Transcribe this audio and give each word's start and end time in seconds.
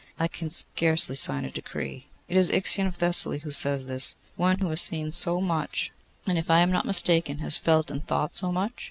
I 0.17 0.27
can 0.27 0.49
scarcely 0.49 1.15
sign 1.15 1.45
a 1.45 1.51
decree.' 1.51 2.07
'Is 2.27 2.49
it 2.49 2.55
Ixion 2.55 2.87
of 2.87 2.95
Thessaly 2.95 3.37
who 3.41 3.51
says 3.51 3.85
this; 3.85 4.15
one 4.35 4.57
who 4.57 4.69
has 4.71 4.81
seen 4.81 5.11
so 5.11 5.39
much, 5.39 5.91
and, 6.25 6.39
if 6.39 6.49
I 6.49 6.61
am 6.61 6.71
not 6.71 6.87
mistaken, 6.87 7.37
has 7.37 7.55
felt 7.55 7.91
and 7.91 8.03
thought 8.07 8.33
so 8.33 8.51
much? 8.51 8.73